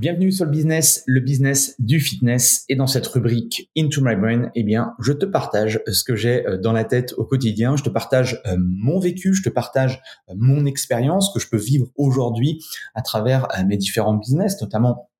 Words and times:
Bienvenue 0.00 0.32
sur 0.32 0.46
le 0.46 0.50
business, 0.50 1.04
le 1.06 1.20
business 1.20 1.74
du 1.78 2.00
fitness. 2.00 2.64
Et 2.70 2.74
dans 2.74 2.86
cette 2.86 3.06
rubrique 3.06 3.70
Into 3.76 4.00
My 4.00 4.16
Brain, 4.16 4.50
eh 4.54 4.62
bien, 4.62 4.94
je 4.98 5.12
te 5.12 5.26
partage 5.26 5.78
ce 5.86 6.04
que 6.04 6.16
j'ai 6.16 6.46
euh, 6.46 6.56
dans 6.56 6.72
la 6.72 6.84
tête 6.84 7.12
au 7.18 7.26
quotidien. 7.26 7.76
Je 7.76 7.82
te 7.82 7.90
partage 7.90 8.40
euh, 8.46 8.56
mon 8.58 8.98
vécu, 8.98 9.34
je 9.34 9.42
te 9.42 9.50
partage 9.50 10.00
euh, 10.30 10.34
mon 10.38 10.64
expérience 10.64 11.30
que 11.34 11.38
je 11.38 11.50
peux 11.50 11.58
vivre 11.58 11.88
aujourd'hui 11.96 12.64
à 12.94 13.02
travers 13.02 13.46
mes 13.66 13.76
différents 13.76 14.14
business, 14.14 14.58
notamment 14.62 15.10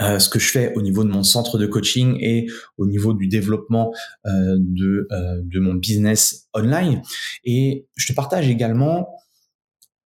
ce 0.00 0.28
que 0.28 0.40
je 0.40 0.50
fais 0.50 0.74
au 0.74 0.82
niveau 0.82 1.04
de 1.04 1.10
mon 1.10 1.22
centre 1.22 1.56
de 1.56 1.66
coaching 1.66 2.16
et 2.20 2.48
au 2.76 2.86
niveau 2.86 3.14
du 3.14 3.28
développement 3.28 3.92
de, 4.24 5.08
de 5.42 5.60
mon 5.60 5.74
business 5.74 6.48
online. 6.54 7.02
Et 7.44 7.86
je 7.94 8.08
te 8.08 8.12
partage 8.12 8.48
également 8.48 9.08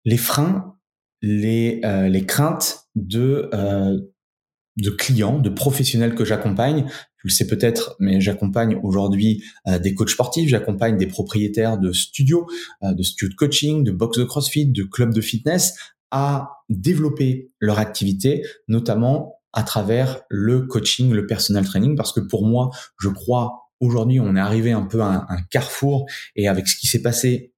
les 0.04 0.16
freins, 0.16 0.76
les, 1.22 1.80
les 2.08 2.26
craintes 2.26 2.82
de, 2.94 3.48
euh, 3.54 3.98
de 4.76 4.90
clients, 4.90 5.38
de 5.38 5.50
professionnels 5.50 6.14
que 6.14 6.24
j'accompagne. 6.24 6.86
Tu 7.18 7.28
le 7.28 7.30
sais 7.30 7.46
peut-être, 7.46 7.96
mais 8.00 8.20
j'accompagne 8.20 8.78
aujourd'hui 8.82 9.42
euh, 9.68 9.78
des 9.78 9.94
coachs 9.94 10.10
sportifs, 10.10 10.48
j'accompagne 10.48 10.96
des 10.96 11.06
propriétaires 11.06 11.78
de 11.78 11.92
studios, 11.92 12.46
euh, 12.82 12.92
de 12.92 13.02
studios 13.02 13.30
de 13.30 13.34
coaching, 13.36 13.84
de 13.84 13.92
box 13.92 14.18
de 14.18 14.24
CrossFit, 14.24 14.66
de 14.66 14.82
clubs 14.82 15.14
de 15.14 15.20
fitness 15.20 15.74
à 16.10 16.50
développer 16.68 17.52
leur 17.58 17.78
activité, 17.78 18.44
notamment 18.68 19.36
à 19.52 19.62
travers 19.62 20.22
le 20.28 20.62
coaching, 20.62 21.12
le 21.12 21.26
personal 21.26 21.64
training, 21.64 21.96
parce 21.96 22.12
que 22.12 22.20
pour 22.20 22.46
moi, 22.46 22.70
je 22.98 23.08
crois 23.08 23.70
aujourd'hui, 23.80 24.20
on 24.20 24.36
est 24.36 24.40
arrivé 24.40 24.72
un 24.72 24.82
peu 24.82 25.00
à 25.00 25.26
un 25.28 25.42
carrefour 25.50 26.06
et 26.36 26.48
avec 26.48 26.68
ce 26.68 26.76
qui 26.76 26.86
s'est 26.86 27.02
passé 27.02 27.51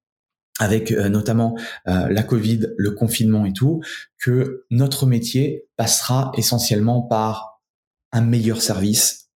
avec 0.59 0.91
euh, 0.91 1.09
notamment 1.09 1.57
euh, 1.87 2.07
la 2.09 2.23
Covid, 2.23 2.67
le 2.77 2.91
confinement 2.91 3.45
et 3.45 3.53
tout, 3.53 3.81
que 4.19 4.65
notre 4.69 5.05
métier 5.05 5.65
passera 5.75 6.31
essentiellement 6.37 7.01
par 7.01 7.61
un 8.11 8.21
meilleur 8.21 8.61
service, 8.61 9.29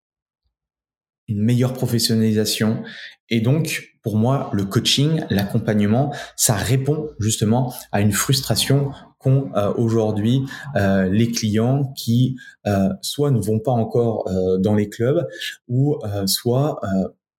une 1.27 1.41
meilleure 1.41 1.73
professionnalisation. 1.73 2.83
Et 3.29 3.41
donc, 3.41 3.89
pour 4.01 4.17
moi, 4.17 4.49
le 4.53 4.63
coaching, 4.63 5.23
l'accompagnement, 5.29 6.13
ça 6.37 6.55
répond 6.55 7.09
justement 7.19 7.73
à 7.91 7.99
une 7.99 8.13
frustration 8.13 8.91
qu'ont 9.19 9.51
euh, 9.55 9.73
aujourd'hui 9.73 10.45
les 10.75 11.29
clients 11.29 11.91
qui 11.97 12.37
soit 13.01 13.31
ne 13.31 13.39
vont 13.39 13.59
pas 13.59 13.71
encore 13.71 14.31
dans 14.59 14.75
les 14.75 14.87
clubs 14.87 15.27
ou 15.67 15.99
soit 16.25 16.79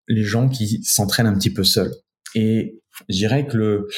les 0.06 0.22
gens 0.22 0.50
qui 0.50 0.82
s'entraînent 0.84 1.26
un 1.26 1.34
petit 1.34 1.52
peu 1.52 1.64
seuls. 1.64 1.92
Et 2.34 2.79
je 3.08 3.16
dirais 3.16 3.46
que 3.46 3.56
le, 3.56 3.88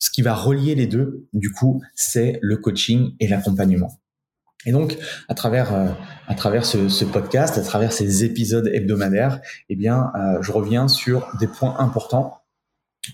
ce 0.00 0.10
qui 0.10 0.22
va 0.22 0.34
relier 0.34 0.74
les 0.74 0.86
deux, 0.86 1.28
du 1.32 1.52
coup, 1.52 1.82
c'est 1.94 2.38
le 2.42 2.56
coaching 2.56 3.14
et 3.20 3.28
l'accompagnement. 3.28 4.00
Et 4.66 4.72
donc, 4.72 4.98
à 5.28 5.34
travers 5.34 5.72
euh, 5.74 5.88
à 6.26 6.34
travers 6.34 6.64
ce, 6.66 7.04
podcast, 7.04 7.56
à 7.56 7.62
travers 7.62 7.92
ces 7.92 8.24
épisodes 8.24 8.66
hebdomadaires, 8.66 9.40
eh 9.68 9.76
bien, 9.76 10.10
euh, 10.14 10.42
je 10.42 10.52
reviens 10.52 10.88
sur 10.88 11.26
des 11.38 11.46
points 11.46 11.76
importants 11.78 12.36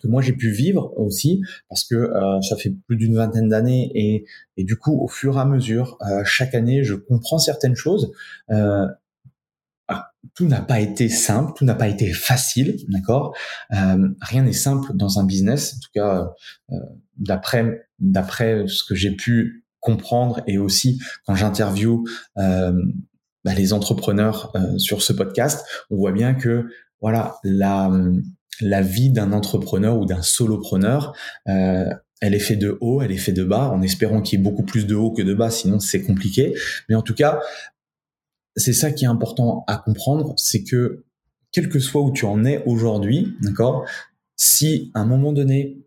que 0.02 0.08
moi 0.08 0.20
j'ai 0.20 0.32
pu 0.32 0.50
vivre 0.50 0.92
aussi, 0.96 1.42
parce 1.68 1.84
que 1.84 1.94
euh, 1.94 2.40
ça 2.42 2.56
fait 2.56 2.74
plus 2.88 2.96
d'une 2.96 3.14
vingtaine 3.14 3.48
d'années 3.48 3.92
et, 3.94 4.26
et 4.56 4.64
du 4.64 4.76
coup, 4.76 5.00
au 5.00 5.06
fur 5.06 5.36
et 5.36 5.40
à 5.40 5.44
mesure, 5.44 5.96
chaque 6.24 6.56
année, 6.56 6.82
je 6.82 6.94
comprends 6.94 7.38
certaines 7.38 7.76
choses 7.76 8.12
tout 10.34 10.46
n'a 10.46 10.60
pas 10.60 10.80
été 10.80 11.08
simple, 11.08 11.52
tout 11.56 11.64
n'a 11.64 11.74
pas 11.74 11.88
été 11.88 12.12
facile, 12.12 12.76
d'accord? 12.88 13.34
Euh, 13.72 14.08
rien 14.20 14.42
n'est 14.42 14.52
simple 14.52 14.92
dans 14.94 15.18
un 15.18 15.24
business, 15.24 15.74
en 15.74 15.78
tout 15.80 15.90
cas 15.94 16.28
euh, 16.72 16.76
d'après 17.16 17.88
d'après 17.98 18.64
ce 18.66 18.84
que 18.84 18.94
j'ai 18.94 19.12
pu 19.12 19.64
comprendre 19.80 20.42
et 20.46 20.58
aussi 20.58 21.00
quand 21.26 21.34
j'interview 21.34 22.04
euh, 22.38 22.72
bah, 23.44 23.54
les 23.54 23.72
entrepreneurs 23.72 24.52
euh, 24.56 24.78
sur 24.78 25.02
ce 25.02 25.12
podcast, 25.12 25.64
on 25.90 25.96
voit 25.96 26.12
bien 26.12 26.34
que 26.34 26.66
voilà 27.00 27.36
la 27.44 27.90
la 28.60 28.80
vie 28.80 29.10
d'un 29.10 29.32
entrepreneur 29.32 29.98
ou 29.98 30.06
d'un 30.06 30.22
solopreneur, 30.22 31.14
elle 31.44 32.34
est 32.34 32.38
faite 32.38 32.58
de 32.58 32.78
haut, 32.80 33.02
elle 33.02 33.12
est 33.12 33.18
faite 33.18 33.36
de 33.36 33.44
bas, 33.44 33.68
en 33.68 33.82
espérant 33.82 34.22
qu'il 34.22 34.38
y 34.38 34.40
ait 34.40 34.42
beaucoup 34.42 34.62
plus 34.62 34.86
de 34.86 34.94
haut 34.94 35.12
que 35.12 35.20
de 35.20 35.34
bas, 35.34 35.50
sinon 35.50 35.78
c'est 35.78 36.02
compliqué. 36.02 36.54
Mais 36.88 36.94
en 36.94 37.02
tout 37.02 37.12
cas, 37.12 37.40
c'est 38.56 38.72
ça 38.72 38.90
qui 38.90 39.04
est 39.04 39.08
important 39.08 39.64
à 39.66 39.76
comprendre, 39.76 40.34
c'est 40.36 40.64
que 40.64 41.04
quel 41.52 41.68
que 41.68 41.78
soit 41.78 42.02
où 42.02 42.12
tu 42.12 42.24
en 42.24 42.44
es 42.44 42.62
aujourd'hui, 42.66 43.34
d'accord, 43.40 43.86
si 44.36 44.90
à 44.94 45.00
un 45.00 45.06
moment 45.06 45.32
donné 45.32 45.78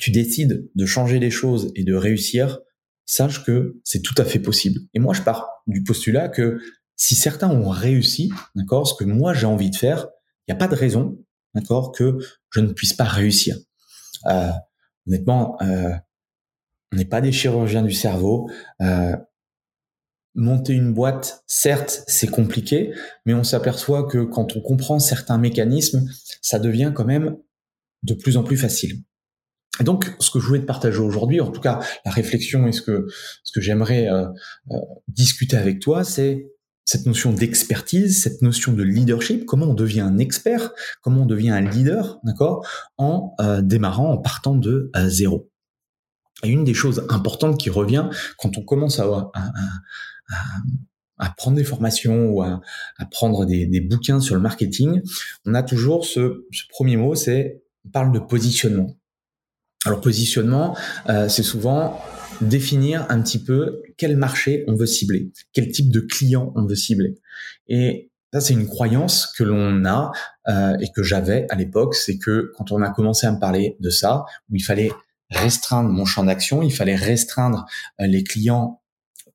tu 0.00 0.10
décides 0.10 0.70
de 0.74 0.86
changer 0.86 1.18
les 1.18 1.30
choses 1.30 1.72
et 1.74 1.84
de 1.84 1.94
réussir, 1.94 2.60
sache 3.06 3.44
que 3.44 3.80
c'est 3.84 4.02
tout 4.02 4.14
à 4.18 4.24
fait 4.24 4.38
possible. 4.38 4.80
Et 4.94 4.98
moi, 4.98 5.14
je 5.14 5.22
pars 5.22 5.48
du 5.66 5.82
postulat 5.82 6.28
que 6.28 6.58
si 6.96 7.14
certains 7.14 7.50
ont 7.50 7.68
réussi, 7.68 8.30
d'accord, 8.54 8.86
ce 8.86 8.94
que 8.94 9.04
moi 9.04 9.34
j'ai 9.34 9.46
envie 9.46 9.70
de 9.70 9.76
faire, 9.76 10.08
il 10.46 10.52
n'y 10.52 10.56
a 10.56 10.58
pas 10.58 10.68
de 10.68 10.74
raison, 10.74 11.18
d'accord, 11.54 11.92
que 11.92 12.18
je 12.50 12.60
ne 12.60 12.72
puisse 12.72 12.92
pas 12.92 13.04
réussir. 13.04 13.56
Euh, 14.26 14.50
honnêtement, 15.06 15.56
euh, 15.62 15.94
on 16.92 16.96
n'est 16.96 17.04
pas 17.04 17.20
des 17.20 17.32
chirurgiens 17.32 17.82
du 17.82 17.92
cerveau. 17.92 18.48
Euh, 18.80 19.16
monter 20.34 20.72
une 20.72 20.92
boîte, 20.92 21.44
certes, 21.46 22.04
c'est 22.06 22.26
compliqué, 22.26 22.92
mais 23.24 23.34
on 23.34 23.44
s'aperçoit 23.44 24.04
que 24.04 24.24
quand 24.24 24.56
on 24.56 24.60
comprend 24.60 24.98
certains 24.98 25.38
mécanismes, 25.38 26.08
ça 26.42 26.58
devient 26.58 26.92
quand 26.94 27.04
même 27.04 27.36
de 28.02 28.14
plus 28.14 28.36
en 28.36 28.42
plus 28.42 28.56
facile. 28.56 29.02
Donc, 29.80 30.14
ce 30.20 30.30
que 30.30 30.38
je 30.38 30.46
voulais 30.46 30.60
te 30.60 30.66
partager 30.66 30.98
aujourd'hui, 30.98 31.40
en 31.40 31.50
tout 31.50 31.60
cas, 31.60 31.80
la 32.04 32.12
réflexion 32.12 32.66
et 32.68 32.72
ce 32.72 32.80
que 32.80 33.06
ce 33.42 33.52
que 33.52 33.60
j'aimerais 33.60 34.08
euh, 34.08 34.26
euh, 34.70 34.76
discuter 35.08 35.56
avec 35.56 35.80
toi, 35.80 36.04
c'est 36.04 36.46
cette 36.84 37.06
notion 37.06 37.32
d'expertise, 37.32 38.22
cette 38.22 38.42
notion 38.42 38.72
de 38.72 38.82
leadership, 38.82 39.46
comment 39.46 39.66
on 39.66 39.74
devient 39.74 40.02
un 40.02 40.18
expert, 40.18 40.70
comment 41.00 41.22
on 41.22 41.26
devient 41.26 41.50
un 41.50 41.62
leader, 41.62 42.20
d'accord, 42.24 42.66
en 42.98 43.34
euh, 43.40 43.62
démarrant, 43.62 44.12
en 44.12 44.18
partant 44.18 44.54
de 44.54 44.92
zéro. 45.06 45.50
Et 46.42 46.50
une 46.50 46.64
des 46.64 46.74
choses 46.74 47.06
importantes 47.08 47.58
qui 47.58 47.70
revient 47.70 48.08
quand 48.38 48.58
on 48.58 48.62
commence 48.62 49.00
à, 49.00 49.04
à, 49.04 49.30
à, 49.34 49.52
prendre 51.36 51.56
des 51.56 51.64
formations 51.64 52.30
ou 52.30 52.42
à, 52.42 52.60
à 52.98 53.06
prendre 53.06 53.44
des, 53.44 53.66
des, 53.66 53.80
bouquins 53.80 54.20
sur 54.20 54.34
le 54.34 54.40
marketing, 54.40 55.00
on 55.44 55.54
a 55.54 55.62
toujours 55.62 56.04
ce, 56.04 56.46
ce 56.52 56.62
premier 56.68 56.96
mot, 56.96 57.14
c'est 57.14 57.62
on 57.84 57.90
parle 57.90 58.12
de 58.12 58.18
positionnement. 58.18 58.96
Alors 59.84 60.00
positionnement, 60.00 60.76
euh, 61.08 61.28
c'est 61.28 61.42
souvent 61.42 62.00
définir 62.40 63.06
un 63.10 63.20
petit 63.20 63.38
peu 63.38 63.82
quel 63.96 64.16
marché 64.16 64.64
on 64.66 64.74
veut 64.74 64.86
cibler, 64.86 65.30
quel 65.52 65.70
type 65.70 65.90
de 65.90 66.00
client 66.00 66.52
on 66.56 66.64
veut 66.64 66.74
cibler. 66.74 67.16
Et 67.68 68.10
ça, 68.32 68.40
c'est 68.40 68.54
une 68.54 68.66
croyance 68.66 69.26
que 69.26 69.44
l'on 69.44 69.84
a 69.84 70.10
euh, 70.48 70.76
et 70.80 70.90
que 70.90 71.02
j'avais 71.02 71.46
à 71.50 71.54
l'époque, 71.54 71.94
c'est 71.94 72.18
que 72.18 72.50
quand 72.56 72.72
on 72.72 72.82
a 72.82 72.90
commencé 72.90 73.26
à 73.26 73.32
me 73.32 73.38
parler 73.38 73.76
de 73.78 73.90
ça, 73.90 74.24
où 74.50 74.56
il 74.56 74.62
fallait 74.62 74.90
restreindre 75.30 75.90
mon 75.90 76.04
champ 76.04 76.24
d'action, 76.24 76.62
il 76.62 76.72
fallait 76.72 76.96
restreindre 76.96 77.66
euh, 78.00 78.06
les 78.06 78.24
clients 78.24 78.82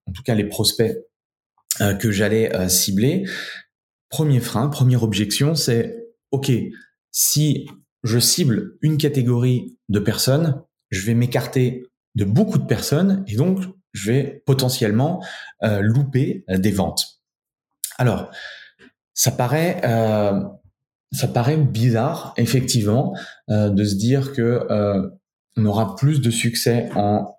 en 0.09 0.11
tout 0.11 0.23
cas 0.23 0.35
les 0.35 0.45
prospects 0.45 0.97
euh, 1.81 1.93
que 1.93 2.11
j'allais 2.11 2.55
euh, 2.55 2.67
cibler, 2.67 3.25
premier 4.09 4.39
frein, 4.39 4.69
première 4.69 5.03
objection, 5.03 5.53
c'est 5.55 5.95
OK, 6.31 6.51
si 7.11 7.67
je 8.03 8.19
cible 8.19 8.77
une 8.81 8.97
catégorie 8.97 9.77
de 9.87 9.99
personnes, 9.99 10.63
je 10.89 11.05
vais 11.05 11.13
m'écarter 11.13 11.85
de 12.15 12.25
beaucoup 12.25 12.57
de 12.57 12.65
personnes 12.65 13.23
et 13.27 13.35
donc 13.35 13.59
je 13.93 14.11
vais 14.11 14.43
potentiellement 14.45 15.23
euh, 15.63 15.81
louper 15.81 16.43
des 16.47 16.71
ventes. 16.71 17.21
Alors, 17.97 18.31
ça 19.13 19.31
paraît, 19.31 19.81
ça 21.11 21.27
paraît 21.27 21.57
bizarre, 21.57 22.33
effectivement, 22.37 23.13
de 23.49 23.83
se 23.83 23.95
dire 23.95 24.31
que 24.31 24.65
on 25.57 25.65
aura 25.65 25.97
plus 25.97 26.21
de 26.21 26.31
succès 26.31 26.89
en, 26.95 27.38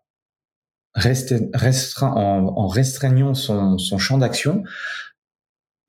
restreint, 0.95 2.13
en, 2.13 2.67
restreignant 2.67 3.35
son, 3.35 3.79
son 3.79 3.99
champ 3.99 4.19
d'action. 4.19 4.63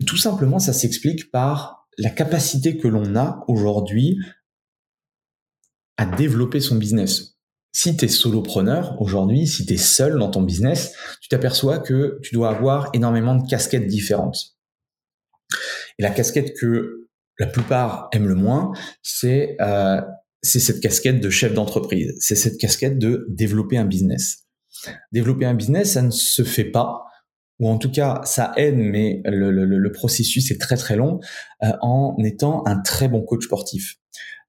Tout 0.05 0.17
simplement, 0.17 0.59
ça 0.59 0.73
s'explique 0.73 1.31
par 1.31 1.87
la 1.97 2.09
capacité 2.09 2.77
que 2.77 2.87
l'on 2.87 3.15
a 3.15 3.43
aujourd'hui 3.47 4.17
à 5.97 6.05
développer 6.05 6.59
son 6.59 6.75
business. 6.75 7.37
Si 7.73 7.95
tu 7.95 8.05
es 8.05 8.07
solopreneur 8.07 8.99
aujourd'hui, 9.01 9.47
si 9.47 9.65
tu 9.65 9.73
es 9.73 9.77
seul 9.77 10.17
dans 10.19 10.29
ton 10.29 10.41
business, 10.41 10.93
tu 11.21 11.29
t'aperçois 11.29 11.79
que 11.79 12.19
tu 12.21 12.33
dois 12.33 12.49
avoir 12.49 12.89
énormément 12.93 13.35
de 13.35 13.47
casquettes 13.47 13.87
différentes. 13.87 14.57
Et 15.97 16.03
la 16.03 16.09
casquette 16.09 16.57
que 16.57 17.07
la 17.39 17.47
plupart 17.47 18.09
aiment 18.11 18.27
le 18.27 18.35
moins, 18.35 18.71
c'est 19.01 19.55
euh, 19.61 20.01
c'est 20.41 20.59
cette 20.59 20.81
casquette 20.81 21.21
de 21.21 21.29
chef 21.29 21.53
d'entreprise. 21.53 22.15
C'est 22.19 22.35
cette 22.35 22.57
casquette 22.57 22.97
de 22.97 23.25
développer 23.29 23.77
un 23.77 23.85
business. 23.85 24.40
Développer 25.11 25.45
un 25.45 25.53
business, 25.53 25.93
ça 25.93 26.01
ne 26.01 26.11
se 26.11 26.43
fait 26.43 26.65
pas, 26.65 27.05
ou 27.59 27.69
en 27.69 27.77
tout 27.77 27.91
cas, 27.91 28.21
ça 28.23 28.53
aide, 28.57 28.77
mais 28.77 29.21
le, 29.25 29.91
processus 29.91 30.49
est 30.51 30.59
très 30.59 30.77
très 30.77 30.95
long, 30.95 31.19
euh, 31.63 31.71
en 31.81 32.15
étant 32.23 32.65
un 32.65 32.79
très 32.79 33.07
bon 33.07 33.21
coach 33.21 33.45
sportif. 33.45 33.97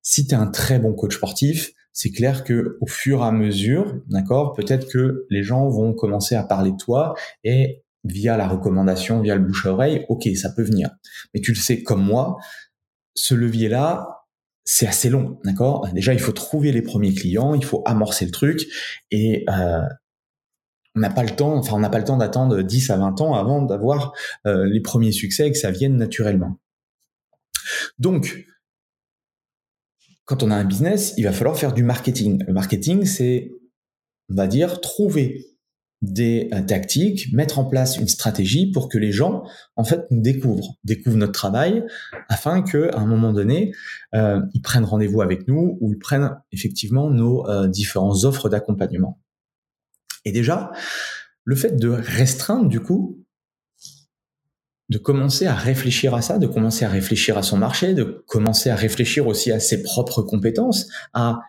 Si 0.01 0.27
tu 0.27 0.35
es 0.35 0.39
un 0.39 0.47
très 0.47 0.79
bon 0.79 0.95
coach 0.95 1.17
sportif, 1.17 1.73
c'est 1.93 2.11
clair 2.11 2.43
que 2.43 2.79
au 2.81 2.87
fur 2.87 3.21
et 3.21 3.25
à 3.25 3.33
mesure, 3.33 4.01
d'accord, 4.09 4.55
peut-être 4.55 4.89
que 4.89 5.27
les 5.29 5.43
gens 5.43 5.69
vont 5.69 5.93
commencer 5.93 6.35
à 6.35 6.43
parler 6.43 6.73
de 6.73 6.77
toi 6.77 7.15
et 7.45 7.85
via 8.05 8.37
la 8.37 8.49
recommandation, 8.49 9.21
via 9.21 9.37
le 9.37 9.43
bouche 9.43 9.67
à 9.67 9.73
oreille, 9.73 10.07
ok, 10.09 10.29
ça 10.35 10.51
peut 10.51 10.63
venir. 10.63 10.91
Mais 11.35 11.41
tu 11.41 11.53
le 11.53 11.59
sais 11.59 11.83
comme 11.83 12.03
moi, 12.03 12.39
ce 13.15 13.35
levier-là, 13.35 14.23
c'est 14.65 14.87
assez 14.87 15.11
long, 15.11 15.39
d'accord? 15.45 15.89
Déjà, 15.93 16.15
il 16.15 16.21
faut 16.21 16.33
trouver 16.33 16.73
les 16.73 16.83
premiers 16.83 17.15
clients, 17.15 17.55
il 17.55 17.65
faut 17.65 17.83
amorcer 17.85 18.25
le 18.25 18.31
truc, 18.31 18.67
et 19.11 19.45
euh, 19.51 19.83
on 20.95 21.01
n'a 21.01 21.11
pas 21.11 21.23
le 21.23 21.31
temps, 21.31 21.57
enfin, 21.57 21.77
on 21.77 21.81
n'a 21.81 21.91
pas 21.91 21.99
le 21.99 22.05
temps 22.05 22.17
d'attendre 22.17 22.61
10 22.63 22.91
à 22.91 22.97
20 22.97 23.21
ans 23.21 23.35
avant 23.35 23.63
d'avoir 23.63 24.13
euh, 24.47 24.67
les 24.67 24.81
premiers 24.81 25.13
succès 25.13 25.49
et 25.49 25.53
que 25.53 25.59
ça 25.59 25.71
vienne 25.71 25.97
naturellement. 25.97 26.59
Donc, 27.99 28.47
quand 30.25 30.43
on 30.43 30.51
a 30.51 30.57
un 30.57 30.65
business, 30.65 31.15
il 31.17 31.25
va 31.25 31.33
falloir 31.33 31.57
faire 31.57 31.73
du 31.73 31.83
marketing. 31.83 32.45
Le 32.47 32.53
marketing, 32.53 33.05
c'est, 33.07 33.53
on 34.31 34.35
va 34.35 34.47
dire, 34.47 34.81
trouver 34.81 35.47
des 36.03 36.51
euh, 36.53 36.61
tactiques, 36.61 37.33
mettre 37.33 37.59
en 37.59 37.65
place 37.65 37.97
une 37.97 38.09
stratégie 38.09 38.71
pour 38.71 38.89
que 38.89 38.99
les 38.99 39.13
gens, 39.13 39.45
en 39.77 39.85
fait, 39.85 40.05
nous 40.11 40.21
découvrent, 40.21 40.75
découvrent 40.85 41.17
notre 41.17 41.33
travail, 41.33 41.85
afin 42.29 42.63
que, 42.63 42.91
à 42.95 42.99
un 42.99 43.07
moment 43.07 43.33
donné, 43.33 43.73
euh, 44.15 44.41
ils 44.53 44.61
prennent 44.61 44.85
rendez-vous 44.85 45.23
avec 45.23 45.49
nous 45.49 45.79
ou 45.81 45.93
ils 45.93 45.99
prennent 45.99 46.37
effectivement 46.51 47.09
nos 47.09 47.47
différentes 47.69 48.25
offres 48.25 48.49
d'accompagnement. 48.49 49.22
Et 50.25 50.33
déjà, 50.33 50.73
le 51.45 51.57
fait 51.57 51.77
de 51.77 51.89
restreindre, 51.89 52.69
du 52.69 52.81
coup, 52.81 53.25
de 54.89 54.99
commencer 54.99 55.47
à 55.47 55.55
réfléchir 55.55 56.15
à 56.15 56.23
ça, 56.23 56.39
de 56.39 56.47
commencer 56.47 56.85
à 56.85 56.89
réfléchir 56.89 57.39
à 57.39 57.43
son 57.43 57.57
marché, 57.57 57.95
de 57.95 58.05
commencer 58.27 58.69
à 58.69 58.77
réfléchir 58.77 59.27
aussi 59.27 59.51
à 59.51 59.59
ses 59.59 59.83
propres 59.83 60.23
compétences, 60.23 60.89
à 61.15 61.41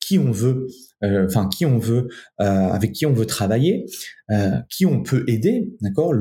qui 0.00 0.18
on 0.18 0.30
veut, 0.30 0.68
euh, 1.02 1.26
enfin 1.26 1.48
qui 1.48 1.66
on 1.66 1.78
veut, 1.78 2.08
euh, 2.40 2.44
avec 2.44 2.92
qui 2.92 3.04
on 3.04 3.12
veut 3.12 3.26
travailler, 3.26 3.84
euh, 4.30 4.60
qui 4.70 4.86
on 4.86 5.02
peut 5.02 5.24
aider, 5.26 5.76
d'accord? 5.80 6.14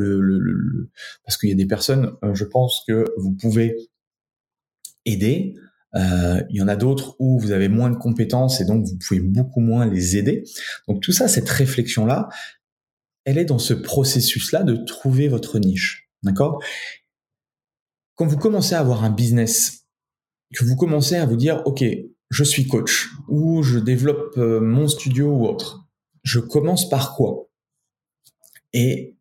Parce 1.24 1.38
qu'il 1.38 1.50
y 1.50 1.54
a 1.54 1.56
des 1.56 1.68
personnes, 1.68 2.12
je 2.33 2.44
pense 2.44 2.83
que 2.88 3.06
vous 3.18 3.33
pouvez 3.33 3.75
aider. 5.06 5.54
Il 5.95 6.56
y 6.56 6.62
en 6.62 6.68
a 6.68 6.75
d'autres 6.75 7.16
où 7.19 7.39
vous 7.39 7.51
avez 7.51 7.69
moins 7.69 7.89
de 7.89 7.98
compétences 7.98 8.62
et 8.62 8.66
donc 8.66 8.86
vous 8.86 8.98
pouvez 8.98 9.19
beaucoup 9.19 9.62
moins 9.62 9.86
les 9.86 10.18
aider. 10.18 10.44
Donc 10.88 11.01
tout 11.01 11.12
ça, 11.12 11.28
cette 11.28 11.50
réflexion 11.50 12.06
là, 12.06 12.30
elle 13.25 13.38
est 13.38 13.45
dans 13.45 13.60
ce 13.60 13.74
processus 13.74 14.51
là 14.51 14.63
de 14.63 14.75
trouver 14.75 15.28
votre 15.28 15.60
niche, 15.60 16.10
d'accord? 16.24 16.62
Quand 18.16 18.25
vous 18.25 18.38
commencez 18.38 18.74
à 18.74 18.80
avoir 18.80 19.04
un 19.04 19.12
business, 19.12 19.86
que 20.56 20.63
vous 20.63 20.75
commencez 20.75 21.16
à 21.16 21.25
vous 21.25 21.36
dire, 21.36 21.62
ok, 21.66 21.84
je 22.30 22.44
suis 22.44 22.68
coach 22.68 23.10
ou 23.28 23.63
je 23.63 23.80
développe 23.80 24.38
euh, 24.38 24.60
mon 24.60 24.88
studio 24.88 25.30
ou 25.30 25.45
autre. 25.45 25.88
Je 26.24 26.40
commence 26.40 26.90
par 26.90 27.16
quoi? 27.16 27.50
Et 28.74 29.18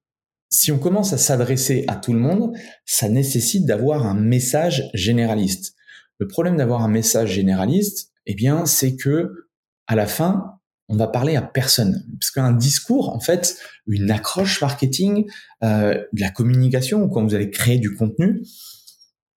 si 0.50 0.72
on 0.72 0.78
commence 0.78 1.12
à 1.12 1.18
s'adresser 1.18 1.84
à 1.88 1.96
tout 1.96 2.12
le 2.12 2.18
monde, 2.18 2.52
ça 2.84 3.08
nécessite 3.08 3.66
d'avoir 3.66 4.06
un 4.06 4.14
message 4.14 4.90
généraliste. 4.94 5.75
Le 6.18 6.28
problème 6.28 6.56
d'avoir 6.56 6.82
un 6.82 6.88
message 6.88 7.32
généraliste, 7.32 8.12
eh 8.26 8.34
bien, 8.34 8.66
c'est 8.66 8.96
que 8.96 9.48
à 9.86 9.94
la 9.94 10.06
fin, 10.06 10.58
on 10.88 10.96
va 10.96 11.08
parler 11.08 11.36
à 11.36 11.42
personne. 11.42 12.04
Parce 12.20 12.30
qu'un 12.30 12.52
discours, 12.52 13.14
en 13.14 13.20
fait, 13.20 13.58
une 13.86 14.10
accroche 14.10 14.60
marketing, 14.60 15.26
euh, 15.62 15.94
de 16.12 16.20
la 16.20 16.30
communication, 16.30 17.08
quand 17.08 17.24
vous 17.24 17.34
allez 17.34 17.50
créer 17.50 17.78
du 17.78 17.94
contenu, 17.94 18.42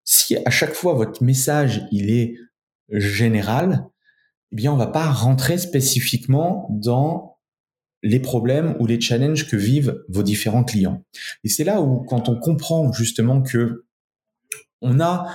si 0.04 0.36
à 0.36 0.50
chaque 0.50 0.74
fois 0.74 0.94
votre 0.94 1.22
message 1.22 1.86
il 1.92 2.10
est 2.10 2.36
général, 2.90 3.86
eh 4.52 4.56
bien, 4.56 4.72
on 4.72 4.76
va 4.76 4.86
pas 4.86 5.10
rentrer 5.10 5.58
spécifiquement 5.58 6.68
dans 6.70 7.38
les 8.02 8.20
problèmes 8.20 8.76
ou 8.78 8.86
les 8.86 9.00
challenges 9.00 9.48
que 9.48 9.56
vivent 9.56 10.02
vos 10.08 10.22
différents 10.22 10.64
clients. 10.64 11.04
Et 11.44 11.48
c'est 11.48 11.64
là 11.64 11.80
où, 11.80 12.00
quand 12.04 12.28
on 12.28 12.38
comprend 12.38 12.92
justement 12.92 13.42
que 13.42 13.84
on 14.80 15.00
a 15.00 15.26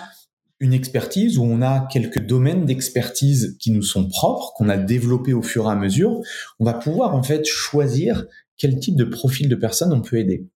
expertise 0.72 1.38
ou 1.38 1.44
on 1.44 1.62
a 1.62 1.88
quelques 1.92 2.26
domaines 2.26 2.66
d'expertise 2.66 3.58
qui 3.60 3.72
nous 3.72 3.82
sont 3.82 4.08
propres, 4.08 4.54
qu'on 4.56 4.70
a 4.70 4.78
développés 4.78 5.34
au 5.34 5.42
fur 5.42 5.66
et 5.66 5.72
à 5.72 5.76
mesure, 5.76 6.22
on 6.60 6.66
va 6.66 6.74
pouvoir 6.74 7.16
en 7.16 7.24
fait 7.24 7.46
choisir 7.46 8.26
quel 8.58 8.80
type 8.80 8.96
de 8.96 9.04
profil 9.04 9.50
de 9.50 9.56
personne 9.56 9.92
on 9.92 10.02
peut 10.02 10.18
aider. 10.18 10.48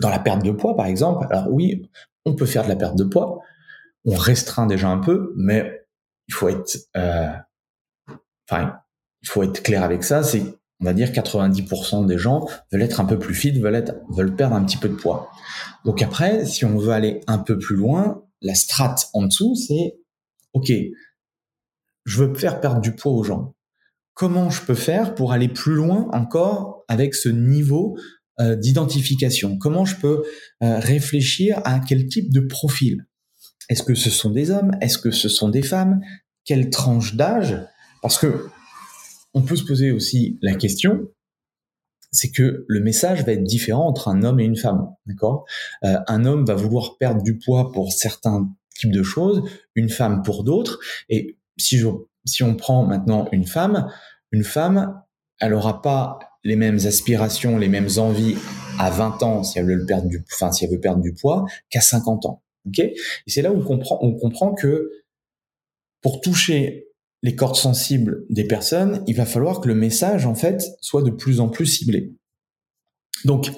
Dans 0.00 0.08
la 0.08 0.18
perte 0.18 0.42
de 0.44 0.50
poids, 0.50 0.76
par 0.76 0.86
exemple, 0.86 1.26
alors 1.30 1.52
oui, 1.52 1.90
on 2.24 2.34
peut 2.34 2.46
faire 2.46 2.64
de 2.64 2.68
la 2.68 2.76
perte 2.76 2.96
de 2.96 3.04
poids, 3.04 3.40
on 4.04 4.14
restreint 4.14 4.66
déjà 4.66 4.88
un 4.88 4.98
peu, 4.98 5.34
mais 5.36 5.86
il 6.28 6.34
faut 6.34 6.48
être, 6.48 6.76
euh, 6.96 7.32
il 8.52 9.28
faut 9.28 9.42
être 9.42 9.62
clair 9.62 9.82
avec 9.82 10.04
ça. 10.04 10.22
C'est, 10.22 10.42
on 10.80 10.84
va 10.84 10.92
dire, 10.92 11.10
90% 11.10 12.06
des 12.06 12.18
gens 12.18 12.46
veulent 12.70 12.82
être 12.82 13.00
un 13.00 13.04
peu 13.04 13.18
plus 13.18 13.34
fit, 13.34 13.52
veulent 13.60 14.36
perdre 14.36 14.56
un 14.56 14.64
petit 14.64 14.76
peu 14.76 14.88
de 14.88 14.94
poids. 14.94 15.30
Donc 15.84 16.02
après, 16.02 16.44
si 16.44 16.64
on 16.64 16.78
veut 16.78 16.92
aller 16.92 17.20
un 17.26 17.38
peu 17.38 17.58
plus 17.58 17.76
loin, 17.76 18.22
la 18.40 18.54
strate 18.54 19.08
en 19.12 19.24
dessous, 19.26 19.54
c'est, 19.54 19.98
ok, 20.52 20.72
je 22.04 22.22
veux 22.22 22.34
faire 22.34 22.60
perdre 22.60 22.80
du 22.80 22.94
poids 22.94 23.12
aux 23.12 23.24
gens. 23.24 23.54
Comment 24.14 24.48
je 24.48 24.62
peux 24.62 24.74
faire 24.74 25.14
pour 25.14 25.32
aller 25.32 25.48
plus 25.48 25.74
loin 25.74 26.08
encore 26.12 26.84
avec 26.88 27.14
ce 27.14 27.28
niveau 27.28 27.98
euh, 28.40 28.56
d'identification? 28.56 29.58
Comment 29.58 29.84
je 29.84 29.96
peux 29.96 30.22
euh, 30.62 30.78
réfléchir 30.78 31.60
à 31.64 31.80
quel 31.80 32.06
type 32.06 32.32
de 32.32 32.40
profil? 32.40 33.06
Est-ce 33.68 33.82
que 33.82 33.94
ce 33.94 34.10
sont 34.10 34.30
des 34.30 34.50
hommes? 34.50 34.72
Est-ce 34.80 34.98
que 34.98 35.10
ce 35.10 35.28
sont 35.28 35.48
des 35.48 35.62
femmes? 35.62 36.00
Quelle 36.44 36.70
tranche 36.70 37.14
d'âge? 37.14 37.56
Parce 38.00 38.18
que 38.18 38.46
on 39.34 39.42
peut 39.42 39.56
se 39.56 39.64
poser 39.64 39.90
aussi 39.90 40.38
la 40.40 40.54
question, 40.54 41.08
c'est 42.12 42.30
que 42.30 42.64
le 42.68 42.80
message 42.80 43.24
va 43.24 43.32
être 43.32 43.44
différent 43.44 43.86
entre 43.86 44.08
un 44.08 44.22
homme 44.22 44.40
et 44.40 44.44
une 44.44 44.56
femme, 44.56 44.88
d'accord? 45.06 45.44
Euh, 45.84 45.98
Un 46.06 46.24
homme 46.24 46.44
va 46.44 46.54
vouloir 46.54 46.98
perdre 46.98 47.22
du 47.22 47.38
poids 47.38 47.72
pour 47.72 47.92
certains 47.92 48.48
types 48.78 48.92
de 48.92 49.02
choses, 49.02 49.42
une 49.74 49.88
femme 49.88 50.22
pour 50.22 50.44
d'autres. 50.44 50.78
Et 51.08 51.38
si, 51.56 51.82
si 52.24 52.42
on 52.42 52.54
prend 52.54 52.86
maintenant 52.86 53.28
une 53.32 53.46
femme, 53.46 53.90
une 54.32 54.44
femme, 54.44 55.02
elle 55.40 55.52
n'aura 55.52 55.82
pas 55.82 56.18
les 56.44 56.56
mêmes 56.56 56.78
aspirations, 56.84 57.58
les 57.58 57.68
mêmes 57.68 57.88
envies 57.96 58.36
à 58.78 58.90
20 58.90 59.22
ans 59.22 59.42
si 59.42 59.58
elle 59.58 59.66
veut 59.66 59.84
perdre 59.86 60.08
du, 60.08 60.24
enfin 60.32 60.52
si 60.52 60.64
elle 60.64 60.70
veut 60.70 60.80
perdre 60.80 61.00
du 61.00 61.12
poids 61.12 61.44
qu'à 61.70 61.80
50 61.80 62.26
ans. 62.26 62.42
Et 62.78 62.94
c'est 63.26 63.42
là 63.42 63.52
où 63.52 63.58
on 63.58 63.62
comprend, 63.62 63.98
on 64.02 64.14
comprend 64.14 64.54
que 64.54 64.90
pour 66.02 66.20
toucher 66.20 66.85
les 67.26 67.34
cordes 67.34 67.56
sensibles 67.56 68.24
des 68.30 68.44
personnes, 68.44 69.02
il 69.08 69.16
va 69.16 69.26
falloir 69.26 69.60
que 69.60 69.66
le 69.66 69.74
message, 69.74 70.26
en 70.26 70.36
fait, 70.36 70.62
soit 70.80 71.02
de 71.02 71.10
plus 71.10 71.40
en 71.40 71.48
plus 71.48 71.66
ciblé. 71.66 72.12
Donc, 73.24 73.50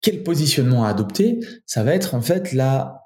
quel 0.00 0.22
positionnement 0.22 0.86
à 0.86 0.88
adopter? 0.88 1.38
Ça 1.66 1.84
va 1.84 1.94
être 1.94 2.14
en 2.14 2.22
fait 2.22 2.54
la, 2.54 3.02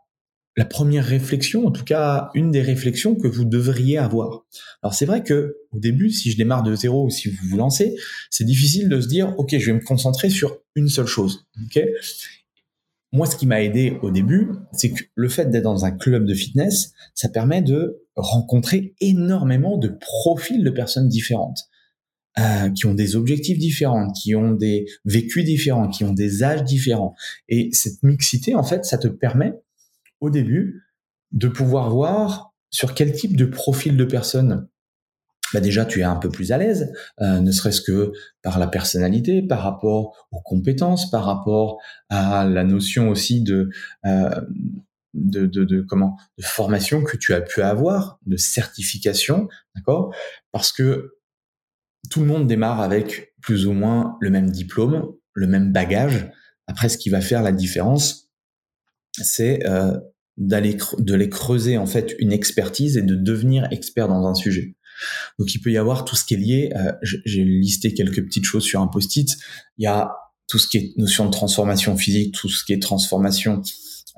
la 0.56 0.64
première 0.64 1.04
réflexion, 1.04 1.66
en 1.66 1.72
tout 1.72 1.82
cas 1.82 2.30
une 2.34 2.52
des 2.52 2.62
réflexions 2.62 3.16
que 3.16 3.26
vous 3.26 3.44
devriez 3.44 3.98
avoir. 3.98 4.44
Alors 4.84 4.94
c'est 4.94 5.04
vrai 5.04 5.24
que 5.24 5.56
au 5.72 5.80
début, 5.80 6.10
si 6.10 6.30
je 6.30 6.36
démarre 6.36 6.62
de 6.62 6.76
zéro 6.76 7.06
ou 7.06 7.10
si 7.10 7.28
vous 7.28 7.48
vous 7.48 7.56
lancez, 7.56 7.96
c'est 8.30 8.44
difficile 8.44 8.88
de 8.88 9.00
se 9.00 9.08
dire 9.08 9.34
ok, 9.36 9.58
je 9.58 9.66
vais 9.66 9.72
me 9.72 9.84
concentrer 9.84 10.30
sur 10.30 10.58
une 10.76 10.88
seule 10.88 11.08
chose. 11.08 11.44
Ok? 11.64 11.82
Moi, 13.14 13.26
ce 13.26 13.36
qui 13.36 13.46
m'a 13.46 13.62
aidé 13.62 13.96
au 14.02 14.10
début, 14.10 14.50
c'est 14.72 14.90
que 14.90 15.04
le 15.14 15.28
fait 15.28 15.48
d'être 15.48 15.62
dans 15.62 15.84
un 15.84 15.92
club 15.92 16.26
de 16.26 16.34
fitness, 16.34 16.92
ça 17.14 17.28
permet 17.28 17.62
de 17.62 18.02
rencontrer 18.16 18.96
énormément 19.00 19.78
de 19.78 19.88
profils 19.88 20.64
de 20.64 20.70
personnes 20.70 21.08
différentes, 21.08 21.60
euh, 22.40 22.70
qui 22.70 22.86
ont 22.86 22.94
des 22.94 23.14
objectifs 23.14 23.56
différents, 23.56 24.10
qui 24.10 24.34
ont 24.34 24.50
des 24.50 24.86
vécus 25.04 25.44
différents, 25.44 25.88
qui 25.88 26.02
ont 26.02 26.12
des 26.12 26.42
âges 26.42 26.64
différents. 26.64 27.14
Et 27.48 27.68
cette 27.72 28.02
mixité, 28.02 28.56
en 28.56 28.64
fait, 28.64 28.84
ça 28.84 28.98
te 28.98 29.06
permet 29.06 29.52
au 30.18 30.28
début 30.28 30.82
de 31.30 31.46
pouvoir 31.46 31.90
voir 31.90 32.52
sur 32.70 32.94
quel 32.94 33.12
type 33.12 33.36
de 33.36 33.44
profil 33.44 33.96
de 33.96 34.04
personne 34.04 34.66
bah 35.54 35.60
déjà 35.60 35.84
tu 35.84 36.00
es 36.00 36.02
un 36.02 36.16
peu 36.16 36.28
plus 36.28 36.52
à 36.52 36.58
l'aise, 36.58 36.92
euh, 37.20 37.40
ne 37.40 37.52
serait-ce 37.52 37.80
que 37.80 38.12
par 38.42 38.58
la 38.58 38.66
personnalité, 38.66 39.40
par 39.40 39.62
rapport 39.62 40.28
aux 40.32 40.40
compétences, 40.40 41.10
par 41.10 41.24
rapport 41.24 41.80
à 42.10 42.44
la 42.44 42.64
notion 42.64 43.08
aussi 43.08 43.40
de, 43.40 43.70
euh, 44.04 44.40
de, 45.14 45.46
de, 45.46 45.64
de, 45.64 45.80
comment 45.80 46.16
de 46.38 46.44
formation 46.44 47.04
que 47.04 47.16
tu 47.16 47.32
as 47.32 47.40
pu 47.40 47.62
avoir, 47.62 48.18
de 48.26 48.36
certification, 48.36 49.48
d'accord? 49.76 50.12
Parce 50.50 50.72
que 50.72 51.14
tout 52.10 52.20
le 52.20 52.26
monde 52.26 52.48
démarre 52.48 52.80
avec 52.80 53.34
plus 53.40 53.66
ou 53.66 53.72
moins 53.72 54.16
le 54.20 54.30
même 54.30 54.50
diplôme, 54.50 55.14
le 55.34 55.46
même 55.46 55.72
bagage. 55.72 56.30
Après, 56.66 56.88
ce 56.88 56.98
qui 56.98 57.10
va 57.10 57.20
faire 57.20 57.42
la 57.42 57.52
différence, 57.52 58.30
c'est 59.12 59.64
euh, 59.66 59.96
d'aller 60.36 60.76
de 60.98 61.14
les 61.14 61.28
creuser 61.28 61.78
en 61.78 61.86
fait 61.86 62.16
une 62.18 62.32
expertise 62.32 62.96
et 62.96 63.02
de 63.02 63.14
devenir 63.14 63.68
expert 63.70 64.08
dans 64.08 64.26
un 64.26 64.34
sujet. 64.34 64.74
Donc 65.38 65.54
il 65.54 65.60
peut 65.60 65.70
y 65.70 65.78
avoir 65.78 66.04
tout 66.04 66.16
ce 66.16 66.24
qui 66.24 66.34
est 66.34 66.38
lié. 66.38 66.72
Euh, 66.76 66.92
J'ai 67.02 67.44
listé 67.44 67.94
quelques 67.94 68.24
petites 68.24 68.44
choses 68.44 68.64
sur 68.64 68.80
un 68.80 68.86
post-it. 68.86 69.36
Il 69.78 69.84
y 69.84 69.86
a 69.86 70.12
tout 70.46 70.58
ce 70.58 70.68
qui 70.68 70.78
est 70.78 70.92
notion 70.96 71.26
de 71.26 71.30
transformation 71.30 71.96
physique, 71.96 72.34
tout 72.34 72.48
ce 72.48 72.64
qui 72.64 72.72
est 72.72 72.80
transformation, 72.80 73.62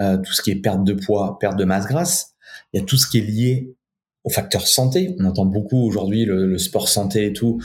euh, 0.01 0.19
tout 0.19 0.33
ce 0.33 0.43
qui 0.43 0.51
est 0.51 0.57
perte 0.57 0.85
de 0.85 0.93
poids, 0.93 1.39
perte 1.39 1.57
de 1.57 1.65
masse 1.65 1.87
grasse. 1.87 2.35
Il 2.73 2.81
y 2.81 2.83
a 2.83 2.85
tout 2.85 2.97
ce 2.97 3.07
qui 3.07 3.19
est 3.19 3.27
lié 3.27 3.75
au 4.25 4.31
facteur 4.31 4.67
santé. 4.67 5.15
On 5.19 5.25
entend 5.25 5.47
beaucoup 5.47 5.87
aujourd'hui 5.87 6.25
le, 6.25 6.47
le 6.47 6.59
sport 6.59 6.89
santé 6.89 7.27
et 7.27 7.33
tout. 7.33 7.63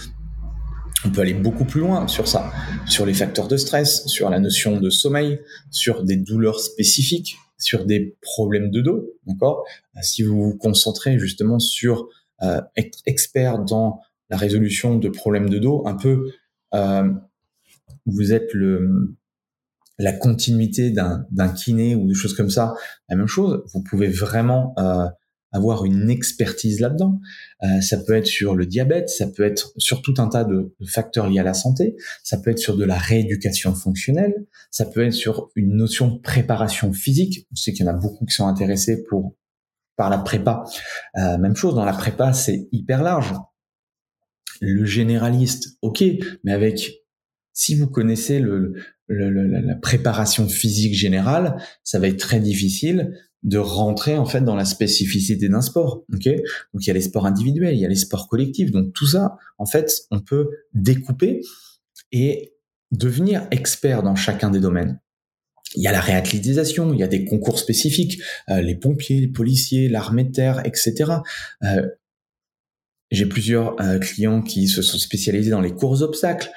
On 1.03 1.10
peut 1.10 1.22
aller 1.22 1.34
beaucoup 1.34 1.65
plus 1.65 1.82
loin 1.82 2.08
sur 2.08 2.27
ça, 2.27 2.51
sur 2.88 3.08
les 3.08 3.13
facteurs 3.15 3.48
de 3.48 3.58
stress, 3.58 4.06
sur 4.06 4.30
la 4.30 4.39
notion 4.39 4.80
de 4.80 4.89
sommeil, 4.91 5.39
sur 5.72 6.03
des 6.03 6.15
douleurs 6.15 6.60
spécifiques, 6.60 7.38
sur 7.58 7.86
des 7.86 8.15
problèmes 8.22 8.70
de 8.70 8.82
dos, 8.82 9.10
d'accord? 9.25 9.63
Si 10.03 10.22
vous 10.22 10.44
vous 10.44 10.58
concentrez 10.58 11.18
justement 11.18 11.58
sur 11.58 12.01
euh, 12.01 12.06
être 12.75 13.00
expert 13.05 13.60
dans 13.60 14.01
la 14.31 14.38
résolution 14.38 14.98
de 14.98 15.10
problèmes 15.10 15.50
de 15.50 15.60
dos, 15.60 15.83
un 15.86 15.95
peu, 15.95 16.31
euh, 16.74 17.12
vous 18.05 18.33
êtes 18.33 18.53
le 18.53 19.15
la 20.00 20.13
continuité 20.13 20.89
d'un 20.89 21.50
kiné 21.55 21.93
ou 21.93 22.07
des 22.07 22.15
choses 22.15 22.33
comme 22.33 22.50
ça, 22.50 22.74
la 23.07 23.15
même 23.15 23.27
chose. 23.27 23.62
Vous 23.71 23.83
pouvez 23.83 24.07
vraiment 24.07 24.74
euh, 24.79 25.05
avoir 25.51 25.86
une 25.86 26.10
expertise 26.10 26.79
là-dedans. 26.79 27.19
Euh, 27.62 27.81
ça 27.81 27.98
peut 27.98 28.13
être 28.13 28.25
sur 28.25 28.55
le 28.55 28.65
diabète, 28.65 29.10
ça 29.10 29.27
peut 29.27 29.43
être 29.43 29.74
sur 29.77 30.01
tout 30.01 30.15
un 30.17 30.27
tas 30.27 30.43
de, 30.43 30.74
facteurs 30.88 31.29
liés 31.29 31.39
à 31.39 31.43
la 31.43 31.53
santé, 31.53 31.95
ça 32.24 32.38
peut 32.38 32.50
être 32.50 32.57
sur 32.57 32.77
de 32.77 32.83
la 32.83 32.98
rééducation 32.98 33.75
fonctionnelle, 33.75 34.48
ça 34.71 34.86
peut 34.86 35.05
être 35.05 35.13
sur 35.13 35.51
une 35.55 35.75
notion 35.75 36.07
de 36.07 36.19
préparation 36.19 36.93
physique. 36.93 37.48
Je 37.55 37.62
sais 37.62 37.74
qu'il 37.74 37.86
y 37.86 37.89
en 37.89 37.91
a 37.91 37.98
beaucoup 37.98 38.25
qui 38.25 38.33
sont 38.33 38.48
intéressés 38.48 39.03
pour 39.03 39.36
par 39.95 40.10
la 40.10 40.17
prépa. 40.17 40.63
Euh, 41.17 41.38
même 41.38 41.55
chose, 41.55 41.75
dans 41.75 41.86
la 41.86 41.93
prépa, 41.93 42.33
c'est 42.33 42.67
hyper 42.71 43.03
large. 43.03 43.33
Le 44.62 44.86
généraliste, 44.86 45.77
ok, 45.81 46.03
mais 46.43 46.53
avec, 46.53 47.03
si 47.53 47.75
vous 47.75 47.88
connaissez 47.88 48.39
le, 48.39 48.74
la 49.07 49.75
préparation 49.75 50.48
physique 50.48 50.93
générale, 50.93 51.57
ça 51.83 52.00
va 52.00 52.07
être 52.07 52.19
très 52.19 52.39
difficile 52.39 53.17
de 53.43 53.57
rentrer 53.57 54.17
en 54.17 54.25
fait 54.25 54.41
dans 54.41 54.55
la 54.55 54.65
spécificité 54.65 55.50
d'un 55.50 55.62
sport. 55.62 56.03
Ok, 56.13 56.25
donc 56.25 56.86
il 56.86 56.88
y 56.88 56.91
a 56.91 56.93
les 56.93 57.01
sports 57.01 57.25
individuels, 57.25 57.74
il 57.74 57.79
y 57.79 57.86
a 57.86 57.89
les 57.89 57.95
sports 57.95 58.27
collectifs, 58.27 58.71
donc 58.71 58.93
tout 58.93 59.07
ça, 59.07 59.36
en 59.57 59.65
fait, 59.65 59.91
on 60.12 60.19
peut 60.19 60.50
découper 60.74 61.41
et 62.12 62.53
devenir 62.91 63.48
expert 63.51 64.03
dans 64.03 64.15
chacun 64.15 64.50
des 64.50 64.60
domaines. 64.60 65.00
Il 65.75 65.84
y 65.84 65.88
a 65.88 65.92
la 65.92 66.01
réathlétisation, 66.01 66.94
il 66.94 67.00
y 67.00 67.04
a 67.04 67.08
des 67.08 67.25
concours 67.25 67.60
spécifiques, 67.60 68.22
euh, 68.50 68.62
les 68.62 68.75
pompiers, 68.75 69.20
les 69.20 69.28
policiers, 69.28 69.90
l'armée 69.90 70.25
de 70.25 70.32
terre, 70.32 70.62
etc. 70.66 71.12
Euh, 71.63 71.88
j'ai 73.10 73.25
plusieurs 73.25 73.80
euh, 73.82 74.00
clients 74.00 74.42
qui 74.42 74.68
se 74.68 74.82
sont 74.82 74.98
spécialisés 74.98 75.51
dans 75.51 75.62
les 75.62 75.74
courses 75.74 76.01
obstacles. 76.01 76.50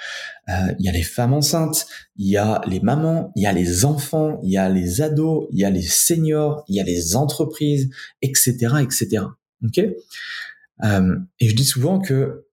il 0.49 0.85
y 0.85 0.89
a 0.89 0.93
les 0.93 1.03
femmes 1.03 1.33
enceintes, 1.33 1.87
il 2.17 2.29
y 2.29 2.37
a 2.37 2.61
les 2.67 2.81
mamans, 2.81 3.33
il 3.35 3.43
y 3.43 3.47
a 3.47 3.53
les 3.53 3.85
enfants, 3.85 4.41
il 4.43 4.51
y 4.51 4.59
a 4.59 4.69
les 4.69 5.01
ados, 5.01 5.49
il 5.51 5.59
y 5.59 5.65
a 5.65 5.71
les 5.71 5.83
seniors, 5.83 6.65
il 6.69 6.77
y 6.77 6.81
a 6.81 6.85
les 6.85 7.17
entreprises, 7.17 7.89
etc., 8.21 8.53
etc. 8.83 9.25
Ok? 9.65 9.79
Et 9.79 11.49
je 11.49 11.55
dis 11.55 11.65
souvent 11.65 11.99
que 11.99 12.47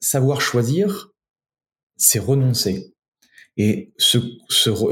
savoir 0.00 0.40
choisir, 0.42 1.12
c'est 1.96 2.18
renoncer. 2.18 2.91
Et, 3.56 3.92
se, 3.98 4.18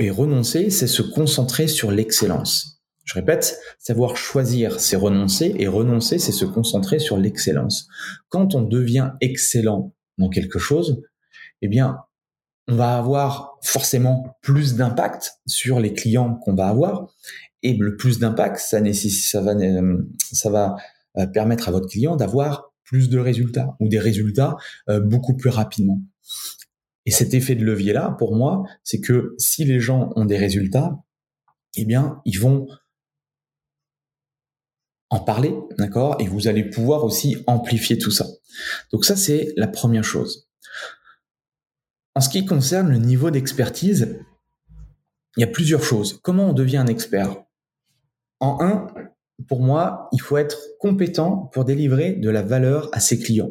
et 0.01 0.11
renoncer, 0.11 0.71
c'est 0.71 0.87
se 0.87 1.03
concentrer 1.03 1.67
sur 1.67 1.91
l'excellence. 1.91 2.81
Je 3.05 3.15
répète, 3.15 3.59
savoir 3.79 4.17
choisir, 4.17 4.79
c'est 4.79 4.97
renoncer, 4.97 5.55
et 5.59 5.67
renoncer, 5.67 6.19
c'est 6.19 6.33
se 6.33 6.45
concentrer 6.45 6.99
sur 6.99 7.17
l'excellence. 7.17 7.89
Quand 8.29 8.55
on 8.55 8.63
devient 8.63 9.13
excellent 9.21 9.95
dans 10.19 10.29
quelque 10.29 10.59
chose, 10.59 11.03
eh 11.63 11.69
bien, 11.69 11.99
on 12.69 12.77
va 12.77 12.97
avoir 12.97 13.59
forcément 13.63 14.37
plus 14.43 14.77
d'impact 14.77 15.33
sur 15.47 15.81
les 15.81 15.93
clients 15.93 16.37
qu'on 16.37 16.55
va 16.55 16.69
avoir, 16.69 17.09
et 17.63 17.75
le 17.75 17.97
plus 17.97 18.19
d'impact, 18.19 18.59
ça, 18.59 18.81
ça 18.93 19.41
va, 19.41 19.55
ça 20.33 20.51
va 20.51 20.77
euh, 21.19 21.27
permettre 21.27 21.69
à 21.69 21.73
votre 21.73 21.89
client 21.89 22.17
d'avoir 22.17 22.73
plus 22.85 23.09
de 23.09 23.19
résultats 23.19 23.77
ou 23.81 23.89
des 23.89 23.99
résultats 23.99 24.57
euh, 24.89 25.01
beaucoup 25.01 25.37
plus 25.37 25.51
rapidement. 25.51 26.01
Et 27.07 27.11
cet 27.11 27.35
effet 27.35 27.55
de 27.55 27.65
levier-là, 27.65 28.15
pour 28.19 28.37
moi, 28.37 28.65
c'est 28.85 29.01
que 29.01 29.35
si 29.39 29.65
les 29.65 29.81
gens 29.81 30.13
ont 30.17 30.25
des 30.25 30.37
résultats, 30.37 30.99
eh 31.77 31.85
bien, 31.85 32.21
ils 32.25 32.39
vont 32.39 32.67
en 35.09 35.21
parler, 35.21 35.55
d'accord? 35.79 36.17
Et 36.21 36.27
vous 36.27 36.47
allez 36.47 36.65
pouvoir 36.65 37.05
aussi 37.05 37.43
amplifier 37.47 37.99
tout 37.99 38.11
ça. 38.11 38.27
Donc 38.93 39.05
ça, 39.05 39.17
c'est 39.17 39.53
la 39.57 39.67
première 39.67 40.05
chose. 40.05 40.49
En 42.15 42.21
ce 42.21 42.29
qui 42.29 42.45
concerne 42.45 42.91
le 42.91 42.99
niveau 42.99 43.31
d'expertise, 43.31 44.19
il 45.37 45.41
y 45.41 45.45
a 45.45 45.49
plusieurs 45.49 45.83
choses. 45.83 46.21
Comment 46.23 46.51
on 46.51 46.53
devient 46.53 46.77
un 46.77 46.87
expert? 46.87 47.37
En 48.41 48.59
un, 48.61 48.89
pour 49.49 49.61
moi, 49.61 50.09
il 50.13 50.21
faut 50.21 50.37
être 50.37 50.59
compétent 50.79 51.49
pour 51.53 51.65
délivrer 51.65 52.13
de 52.13 52.31
la 52.31 52.43
valeur 52.43 52.89
à 52.93 53.01
ses 53.01 53.19
clients. 53.19 53.51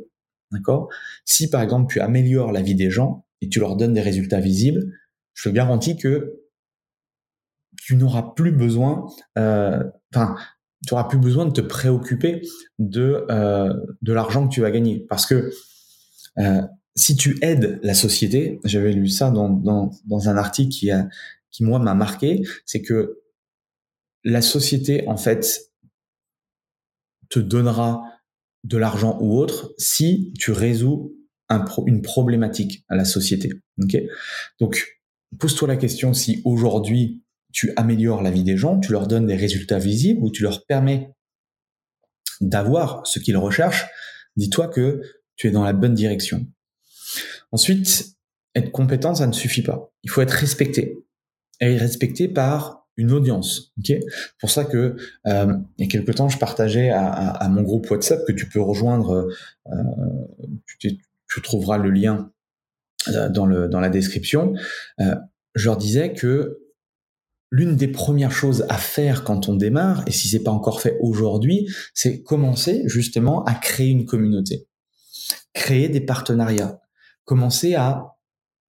D'accord? 0.52 0.90
Si 1.26 1.50
par 1.50 1.62
exemple 1.62 1.92
tu 1.92 2.00
améliores 2.00 2.52
la 2.52 2.62
vie 2.62 2.76
des 2.76 2.90
gens, 2.90 3.26
et 3.42 3.50
tu 3.50 3.60
leur 3.60 3.76
donnes 3.76 3.94
des 3.94 4.02
résultats 4.02 4.40
visibles, 4.40 4.94
je 5.34 5.50
te 5.50 5.54
garantis 5.54 5.98
que 5.98 6.40
tu 7.78 7.96
n'auras 7.96 8.34
plus 8.36 8.52
besoin, 8.52 9.06
euh, 9.38 9.84
enfin, 10.14 10.36
tu 10.86 10.94
auras 10.94 11.06
plus 11.06 11.18
besoin 11.18 11.46
de 11.46 11.52
te 11.52 11.62
préoccuper 11.62 12.42
de 12.78 13.26
euh, 13.30 13.74
de 14.02 14.14
l'argent 14.14 14.48
que 14.48 14.54
tu 14.54 14.62
vas 14.62 14.72
gagner, 14.72 15.06
parce 15.08 15.26
que 15.26 15.52
euh, 16.40 16.62
si 16.96 17.16
tu 17.16 17.38
aides 17.42 17.80
la 17.84 17.94
société, 17.94 18.60
j'avais 18.66 18.92
lu 18.92 19.08
ça 19.08 19.32
dans, 19.32 19.50
dans, 19.50 19.92
dans 20.06 20.30
un 20.30 20.38
article 20.38 20.72
qui 20.72 20.92
a 20.92 21.08
qui 21.52 21.64
moi 21.64 21.80
m'a 21.80 21.96
marqué, 21.96 22.44
c'est 22.66 22.82
que 22.82 23.22
la 24.24 24.42
société 24.42 25.08
en 25.08 25.18
fait 25.18 25.72
te 27.30 27.40
donnera 27.40 28.04
de 28.64 28.78
l'argent 28.78 29.18
ou 29.22 29.38
autre 29.38 29.74
si 29.78 30.34
tu 30.38 30.52
résous 30.52 31.16
une 31.86 32.02
problématique 32.02 32.84
à 32.90 32.96
la 32.96 33.06
société. 33.06 33.52
Ok? 33.82 33.98
Donc, 34.60 35.00
pose-toi 35.40 35.68
la 35.68 35.78
question 35.78 36.14
si 36.14 36.42
aujourd'hui 36.46 37.24
tu 37.52 37.72
améliores 37.76 38.22
la 38.22 38.32
vie 38.32 38.44
des 38.44 38.58
gens, 38.58 38.80
tu 38.80 38.92
leur 38.92 39.08
donnes 39.08 39.26
des 39.26 39.36
résultats 39.36 39.80
visibles 39.80 40.24
ou 40.24 40.32
tu 40.32 40.44
leur 40.44 40.66
permets 40.66 41.12
d'avoir 42.42 43.06
ce 43.06 43.20
qu'ils 43.20 43.38
recherchent, 43.38 43.88
dis-toi 44.36 44.68
que 44.68 45.02
tu 45.36 45.48
es 45.48 45.52
dans 45.52 45.64
la 45.64 45.74
bonne 45.74 45.94
direction. 45.94 46.46
Ensuite, 47.52 48.16
être 48.56 48.72
compétent, 48.72 49.16
ça 49.16 49.28
ne 49.28 49.34
suffit 49.34 49.64
pas. 49.64 49.92
Il 50.04 50.10
faut 50.10 50.22
être 50.22 50.32
respecté. 50.32 51.04
Et 51.62 51.76
respecté 51.76 52.28
par 52.28 52.88
une 52.96 53.12
audience. 53.12 53.74
Ok? 53.80 53.98
Pour 54.40 54.52
ça 54.52 54.66
que 54.66 54.96
euh, 55.28 55.54
il 55.78 55.86
y 55.86 55.88
a 55.88 55.92
quelque 55.92 56.12
temps, 56.12 56.30
je 56.30 56.38
partageais 56.38 56.90
à, 56.90 57.48
mon 57.50 57.64
groupe 57.64 57.90
WhatsApp 57.90 58.26
que 58.28 58.32
tu 58.32 58.48
peux 58.48 58.62
rejoindre. 58.62 59.28
Euh, 59.68 59.74
tu, 60.80 60.98
tu 61.30 61.42
trouveras 61.42 61.78
le 61.78 61.92
lien 61.92 62.32
euh, 63.10 63.30
dans, 63.30 63.46
le, 63.46 63.68
dans 63.68 63.80
la 63.80 63.90
description. 63.90 64.54
Euh, 65.00 65.16
je 65.56 65.66
leur 65.66 65.78
disais 65.78 66.14
que 66.14 66.60
l'une 67.52 67.76
des 67.76 67.88
premières 67.88 68.32
choses 68.32 68.66
à 68.70 68.78
faire 68.78 69.24
quand 69.24 69.50
on 69.50 69.56
démarre, 69.56 70.04
et 70.08 70.12
si 70.12 70.28
c'est 70.28 70.44
pas 70.44 70.52
encore 70.52 70.82
fait 70.82 70.98
aujourd'hui, 71.02 71.68
c'est 71.94 72.22
commencer 72.22 72.84
justement 72.86 73.44
à 73.46 73.56
créer 73.56 73.90
une 73.90 74.06
communauté, 74.06 74.68
créer 75.54 75.90
des 75.90 76.02
partenariats, 76.02 76.80
commencer 77.26 77.76
à 77.76 78.16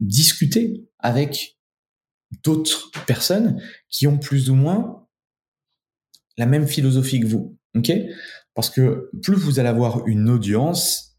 discuter 0.00 0.88
avec 0.98 1.58
d'autres 2.42 2.90
personnes 3.06 3.60
qui 3.88 4.06
ont 4.06 4.18
plus 4.18 4.50
ou 4.50 4.54
moins 4.54 5.06
la 6.38 6.46
même 6.46 6.66
philosophie 6.66 7.20
que 7.20 7.26
vous. 7.26 7.58
Ok? 7.76 7.92
Parce 8.54 8.70
que 8.70 9.10
plus 9.22 9.36
vous 9.36 9.58
allez 9.58 9.68
avoir 9.68 10.06
une 10.06 10.28
audience, 10.30 11.09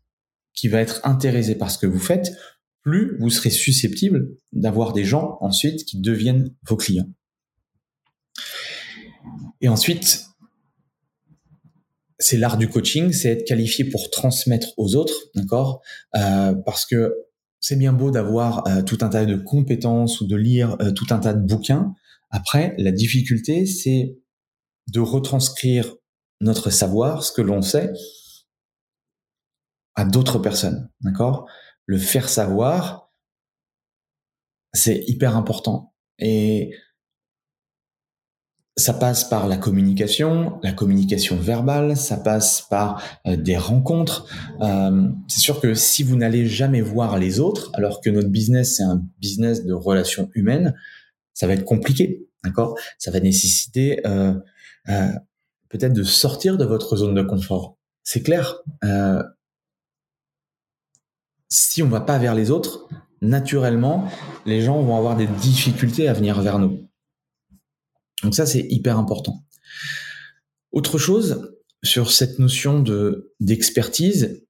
qui 0.53 0.67
va 0.67 0.79
être 0.81 1.01
intéressé 1.03 1.55
par 1.55 1.71
ce 1.71 1.77
que 1.77 1.87
vous 1.87 1.99
faites, 1.99 2.31
plus 2.81 3.17
vous 3.19 3.29
serez 3.29 3.49
susceptible 3.49 4.29
d'avoir 4.53 4.93
des 4.93 5.03
gens 5.03 5.37
ensuite 5.41 5.85
qui 5.85 5.99
deviennent 5.99 6.53
vos 6.67 6.75
clients. 6.75 7.09
Et 9.61 9.69
ensuite, 9.69 10.25
c'est 12.17 12.37
l'art 12.37 12.57
du 12.57 12.67
coaching, 12.67 13.11
c'est 13.11 13.29
être 13.29 13.45
qualifié 13.45 13.85
pour 13.85 14.09
transmettre 14.09 14.69
aux 14.77 14.95
autres, 14.95 15.29
d'accord? 15.35 15.81
Euh, 16.15 16.53
Parce 16.65 16.85
que 16.85 17.13
c'est 17.59 17.75
bien 17.75 17.93
beau 17.93 18.09
d'avoir 18.09 18.67
euh, 18.67 18.81
tout 18.81 18.97
un 19.01 19.09
tas 19.09 19.25
de 19.25 19.35
compétences 19.35 20.21
ou 20.21 20.27
de 20.27 20.35
lire 20.35 20.77
euh, 20.81 20.91
tout 20.91 21.05
un 21.11 21.19
tas 21.19 21.33
de 21.33 21.45
bouquins. 21.45 21.93
Après, 22.31 22.73
la 22.77 22.91
difficulté, 22.91 23.65
c'est 23.65 24.17
de 24.87 24.99
retranscrire 24.99 25.95
notre 26.41 26.71
savoir, 26.71 27.23
ce 27.23 27.31
que 27.31 27.41
l'on 27.41 27.61
sait, 27.61 27.91
à 29.95 30.05
d'autres 30.05 30.39
personnes, 30.39 30.89
d'accord? 31.01 31.47
Le 31.85 31.97
faire 31.97 32.29
savoir, 32.29 33.11
c'est 34.73 35.03
hyper 35.07 35.35
important. 35.35 35.93
Et 36.19 36.73
ça 38.77 38.93
passe 38.93 39.25
par 39.25 39.47
la 39.47 39.57
communication, 39.57 40.59
la 40.63 40.71
communication 40.71 41.35
verbale, 41.35 41.97
ça 41.97 42.17
passe 42.17 42.61
par 42.69 43.03
euh, 43.27 43.35
des 43.35 43.57
rencontres. 43.57 44.27
Euh, 44.61 45.09
c'est 45.27 45.41
sûr 45.41 45.59
que 45.59 45.73
si 45.73 46.03
vous 46.03 46.15
n'allez 46.15 46.47
jamais 46.47 46.81
voir 46.81 47.19
les 47.19 47.39
autres, 47.39 47.69
alors 47.73 48.01
que 48.01 48.09
notre 48.09 48.29
business 48.29 48.77
c'est 48.77 48.83
un 48.83 49.03
business 49.19 49.65
de 49.65 49.73
relations 49.73 50.29
humaines, 50.35 50.73
ça 51.33 51.47
va 51.47 51.53
être 51.53 51.65
compliqué, 51.65 52.27
d'accord? 52.43 52.77
Ça 52.97 53.11
va 53.11 53.19
nécessiter 53.19 54.05
euh, 54.07 54.33
peut-être 55.69 55.93
de 55.93 56.03
sortir 56.03 56.57
de 56.57 56.65
votre 56.65 56.95
zone 56.95 57.13
de 57.13 57.23
confort. 57.23 57.77
C'est 58.03 58.23
clair? 58.23 58.61
Si 61.51 61.83
on 61.83 61.89
va 61.89 61.99
pas 61.99 62.17
vers 62.17 62.33
les 62.33 62.49
autres, 62.49 62.87
naturellement, 63.21 64.09
les 64.45 64.61
gens 64.61 64.81
vont 64.81 64.97
avoir 64.97 65.17
des 65.17 65.27
difficultés 65.27 66.07
à 66.07 66.13
venir 66.13 66.41
vers 66.41 66.57
nous. 66.57 66.89
Donc 68.23 68.33
ça, 68.33 68.45
c'est 68.45 68.65
hyper 68.69 68.97
important. 68.97 69.45
Autre 70.71 70.97
chose 70.97 71.53
sur 71.83 72.11
cette 72.11 72.39
notion 72.39 72.79
de 72.79 73.33
d'expertise, 73.41 74.45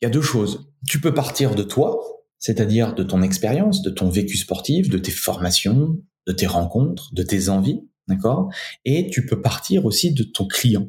il 0.00 0.04
y 0.04 0.06
a 0.06 0.10
deux 0.10 0.22
choses. 0.22 0.70
Tu 0.86 1.00
peux 1.00 1.12
partir 1.12 1.56
de 1.56 1.64
toi, 1.64 2.00
c'est-à-dire 2.38 2.94
de 2.94 3.02
ton 3.02 3.22
expérience, 3.22 3.82
de 3.82 3.90
ton 3.90 4.08
vécu 4.08 4.36
sportif, 4.36 4.88
de 4.88 4.98
tes 4.98 5.10
formations, 5.10 5.98
de 6.28 6.32
tes 6.32 6.46
rencontres, 6.46 7.12
de 7.14 7.24
tes 7.24 7.48
envies, 7.48 7.80
d'accord? 8.06 8.48
Et 8.84 9.10
tu 9.10 9.26
peux 9.26 9.40
partir 9.42 9.86
aussi 9.86 10.12
de 10.12 10.22
ton 10.22 10.46
client. 10.46 10.88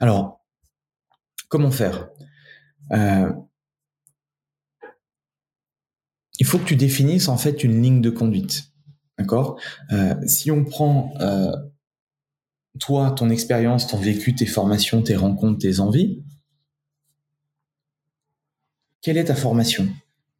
Alors, 0.00 0.42
comment 1.48 1.70
faire? 1.70 2.08
Euh, 2.92 3.30
Il 6.38 6.46
faut 6.46 6.58
que 6.58 6.64
tu 6.64 6.76
définisses 6.76 7.28
en 7.28 7.36
fait 7.36 7.64
une 7.64 7.82
ligne 7.82 8.00
de 8.00 8.10
conduite. 8.10 8.64
D'accord? 9.18 9.60
Euh, 9.92 10.14
Si 10.26 10.50
on 10.50 10.64
prend 10.64 11.12
euh, 11.20 11.52
toi, 12.78 13.10
ton 13.10 13.30
expérience, 13.30 13.86
ton 13.88 13.98
vécu, 13.98 14.34
tes 14.34 14.46
formations, 14.46 15.02
tes 15.02 15.16
rencontres, 15.16 15.58
tes 15.58 15.80
envies, 15.80 16.22
quelle 19.02 19.16
est 19.16 19.24
ta 19.24 19.34
formation? 19.34 19.88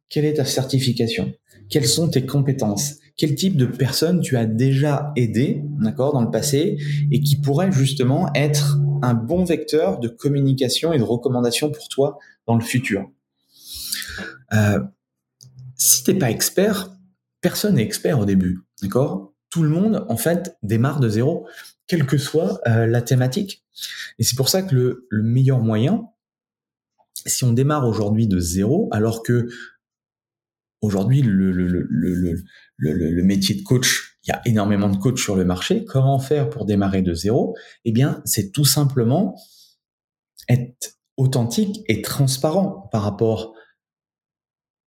Quelle 0.09 0.25
est 0.25 0.35
ta 0.35 0.45
certification? 0.45 1.33
Quelles 1.69 1.87
sont 1.87 2.09
tes 2.09 2.25
compétences? 2.25 2.95
Quel 3.15 3.35
type 3.35 3.57
de 3.57 3.65
personne 3.65 4.21
tu 4.21 4.37
as 4.37 4.45
déjà 4.45 5.11
aidé, 5.15 5.61
d'accord, 5.81 6.13
dans 6.13 6.21
le 6.21 6.31
passé, 6.31 6.77
et 7.11 7.19
qui 7.19 7.35
pourrait 7.39 7.71
justement 7.71 8.31
être 8.33 8.77
un 9.01 9.13
bon 9.13 9.43
vecteur 9.43 9.99
de 9.99 10.07
communication 10.07 10.93
et 10.93 10.97
de 10.97 11.03
recommandation 11.03 11.71
pour 11.71 11.89
toi 11.89 12.17
dans 12.47 12.55
le 12.55 12.63
futur? 12.63 13.09
Euh, 14.53 14.79
Si 15.79 16.03
t'es 16.03 16.13
pas 16.13 16.29
expert, 16.29 16.91
personne 17.41 17.75
n'est 17.75 17.83
expert 17.83 18.19
au 18.19 18.25
début. 18.25 18.59
D'accord? 18.81 19.33
Tout 19.49 19.63
le 19.63 19.69
monde, 19.69 20.05
en 20.09 20.17
fait, 20.17 20.55
démarre 20.61 20.99
de 20.99 21.09
zéro, 21.09 21.47
quelle 21.87 22.05
que 22.05 22.17
soit 22.17 22.59
euh, 22.67 22.85
la 22.85 23.01
thématique. 23.01 23.65
Et 24.19 24.23
c'est 24.23 24.35
pour 24.35 24.49
ça 24.49 24.61
que 24.61 24.75
le, 25.09 25.23
meilleur 25.23 25.59
moyen, 25.59 26.05
si 27.25 27.45
on 27.45 27.53
démarre 27.53 27.87
aujourd'hui 27.87 28.27
de 28.27 28.39
zéro, 28.39 28.89
alors 28.91 29.23
que 29.23 29.47
aujourd'hui, 30.81 31.21
le, 31.21 31.51
le, 31.51 33.23
métier 33.23 33.55
de 33.55 33.63
coach, 33.63 34.17
il 34.23 34.29
y 34.29 34.31
a 34.31 34.41
énormément 34.45 34.89
de 34.89 34.97
coachs 34.97 35.17
sur 35.17 35.37
le 35.37 35.45
marché, 35.45 35.85
comment 35.85 36.19
faire 36.19 36.49
pour 36.49 36.65
démarrer 36.65 37.01
de 37.01 37.13
zéro? 37.13 37.55
Eh 37.85 37.93
bien, 37.93 38.21
c'est 38.25 38.51
tout 38.51 38.65
simplement 38.65 39.35
être 40.49 40.99
authentique 41.15 41.83
et 41.87 42.01
transparent 42.01 42.89
par 42.91 43.03
rapport 43.03 43.53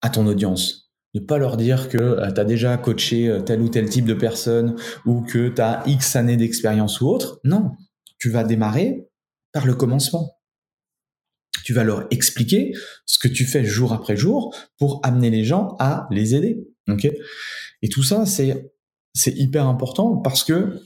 à 0.02 0.10
ton 0.10 0.26
audience 0.26 0.83
ne 1.14 1.20
pas 1.20 1.38
leur 1.38 1.56
dire 1.56 1.88
que 1.88 1.98
euh, 1.98 2.30
tu 2.32 2.40
as 2.40 2.44
déjà 2.44 2.76
coaché 2.76 3.28
euh, 3.28 3.40
tel 3.40 3.60
ou 3.60 3.68
tel 3.68 3.88
type 3.88 4.04
de 4.04 4.14
personne 4.14 4.76
ou 5.06 5.22
que 5.22 5.48
tu 5.48 5.60
as 5.60 5.82
X 5.86 6.16
années 6.16 6.36
d'expérience 6.36 7.00
ou 7.00 7.08
autre. 7.08 7.40
Non, 7.44 7.72
tu 8.18 8.30
vas 8.30 8.44
démarrer 8.44 9.08
par 9.52 9.66
le 9.66 9.74
commencement. 9.74 10.38
Tu 11.64 11.72
vas 11.72 11.84
leur 11.84 12.06
expliquer 12.10 12.72
ce 13.06 13.18
que 13.18 13.28
tu 13.28 13.46
fais 13.46 13.64
jour 13.64 13.92
après 13.92 14.16
jour 14.16 14.54
pour 14.78 15.00
amener 15.02 15.30
les 15.30 15.44
gens 15.44 15.76
à 15.78 16.06
les 16.10 16.34
aider. 16.34 16.66
Et 17.82 17.88
tout 17.88 18.02
ça, 18.02 18.26
c'est 18.26 18.70
hyper 19.26 19.66
important 19.66 20.16
parce 20.16 20.44
que 20.44 20.80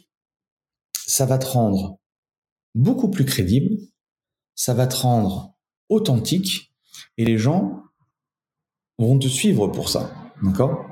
ça 1.07 1.27
va 1.27 1.39
te 1.39 1.47
rendre 1.47 1.99
beaucoup 2.75 3.11
plus 3.11 3.25
crédible, 3.25 3.77
ça 4.55 4.75
va 4.75 4.87
te 4.87 4.97
rendre 4.97 5.57
authentique 5.89 6.75
et 7.17 7.25
les 7.25 7.39
gens 7.39 7.83
vont 8.99 9.19
te 9.19 9.29
suivre 9.29 9.69
pour 9.69 9.89
ça. 9.89 10.13
D'accord? 10.43 10.85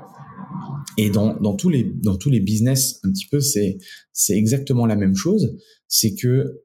Et 0.97 1.09
dans, 1.09 1.35
dans, 1.39 1.55
tous 1.55 1.69
les, 1.69 1.83
dans 1.83 2.17
tous 2.17 2.29
les 2.29 2.39
business, 2.39 2.99
un 3.03 3.11
petit 3.11 3.27
peu, 3.27 3.39
c'est, 3.39 3.77
c'est 4.13 4.35
exactement 4.35 4.85
la 4.85 4.95
même 4.95 5.15
chose. 5.15 5.55
C'est 5.87 6.15
que 6.15 6.63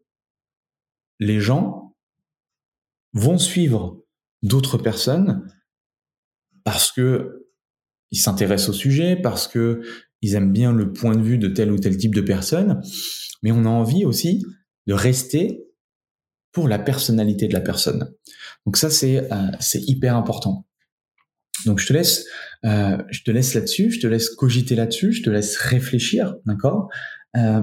les 1.21 1.40
gens 1.40 1.95
vont 3.12 3.38
suivre 3.38 4.03
d'autres 4.42 4.79
personnes 4.79 5.47
parce 6.64 6.90
que 6.90 7.47
ils 8.11 8.21
s'intéressent 8.21 8.71
au 8.71 8.73
sujet, 8.75 9.16
parce 9.16 9.49
que 9.49 9.83
ils 10.21 10.35
aiment 10.35 10.53
bien 10.53 10.73
le 10.73 10.92
point 10.92 11.16
de 11.16 11.23
vue 11.23 11.38
de 11.38 11.49
tel 11.49 11.73
ou 11.73 11.79
tel 11.79 11.97
type 11.97 12.14
de 12.14 12.21
personne, 12.21 12.81
mais 13.42 13.53
on 13.53 13.64
a 13.64 13.68
envie 13.68 14.05
aussi 14.05 14.45
de 14.87 14.95
rester 14.95 15.64
pour 16.53 16.68
la 16.68 16.79
personnalité 16.79 17.49
de 17.49 17.55
la 17.55 17.61
personne. 17.61 18.14
Donc 18.66 18.77
ça, 18.77 18.90
c'est 18.90 19.33
euh, 19.33 19.51
c'est 19.61 19.81
hyper 19.88 20.16
important. 20.16 20.66
Donc 21.66 21.79
je 21.79 21.87
te 21.87 21.92
laisse, 21.92 22.27
euh, 22.64 22.98
je 23.11 23.22
te 23.22 23.31
laisse 23.31 23.55
là-dessus, 23.55 23.90
je 23.90 24.01
te 24.01 24.07
laisse 24.07 24.31
cogiter 24.31 24.75
là-dessus, 24.75 25.12
je 25.12 25.22
te 25.22 25.31
laisse 25.31 25.57
réfléchir, 25.57 26.37
d'accord? 26.46 26.88
Euh, 27.37 27.62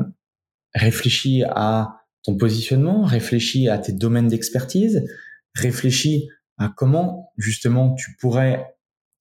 Réfléchis 0.76 1.44
à 1.50 2.06
ton 2.24 2.38
positionnement, 2.38 3.04
réfléchis 3.04 3.70
à 3.70 3.80
tes 3.80 3.92
domaines 3.92 4.28
d'expertise, 4.28 5.04
réfléchis 5.56 6.30
à 6.58 6.72
comment 6.76 7.32
justement 7.38 7.96
tu 7.96 8.16
pourrais, 8.20 8.76